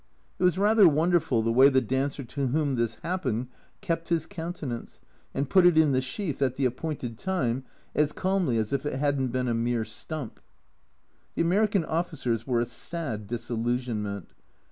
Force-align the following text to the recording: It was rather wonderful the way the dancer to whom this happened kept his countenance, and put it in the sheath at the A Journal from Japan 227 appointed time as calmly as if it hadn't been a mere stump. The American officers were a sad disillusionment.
It 0.39 0.43
was 0.43 0.57
rather 0.57 0.87
wonderful 0.87 1.43
the 1.43 1.51
way 1.53 1.69
the 1.69 1.79
dancer 1.79 2.23
to 2.23 2.47
whom 2.47 2.73
this 2.73 2.95
happened 3.03 3.49
kept 3.81 4.09
his 4.09 4.25
countenance, 4.25 4.99
and 5.31 5.47
put 5.47 5.63
it 5.63 5.77
in 5.77 5.91
the 5.91 6.01
sheath 6.01 6.41
at 6.41 6.55
the 6.55 6.65
A 6.65 6.69
Journal 6.71 6.79
from 6.81 6.89
Japan 6.95 7.15
227 7.61 7.61
appointed 7.61 7.61
time 7.61 8.03
as 8.03 8.11
calmly 8.11 8.57
as 8.57 8.73
if 8.73 8.83
it 8.87 8.97
hadn't 8.97 9.27
been 9.27 9.47
a 9.47 9.53
mere 9.53 9.85
stump. 9.85 10.39
The 11.35 11.43
American 11.43 11.85
officers 11.85 12.47
were 12.47 12.61
a 12.61 12.65
sad 12.65 13.27
disillusionment. 13.27 14.31